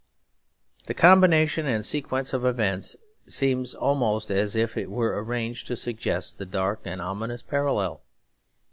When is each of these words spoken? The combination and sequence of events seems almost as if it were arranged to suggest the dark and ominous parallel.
The 0.87 0.95
combination 0.95 1.67
and 1.67 1.85
sequence 1.85 2.33
of 2.33 2.43
events 2.43 2.95
seems 3.27 3.75
almost 3.75 4.31
as 4.31 4.55
if 4.55 4.75
it 4.75 4.89
were 4.89 5.23
arranged 5.23 5.67
to 5.67 5.75
suggest 5.75 6.39
the 6.39 6.45
dark 6.47 6.81
and 6.85 6.99
ominous 6.99 7.43
parallel. 7.43 8.01